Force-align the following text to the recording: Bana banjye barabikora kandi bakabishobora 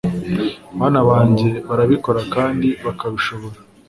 Bana 0.79 1.01
banjye 1.09 1.49
barabikora 1.67 2.21
kandi 2.35 2.67
bakabishobora 2.85 3.57